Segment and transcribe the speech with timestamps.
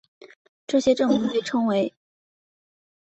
[0.65, 1.93] 这些证明被称为。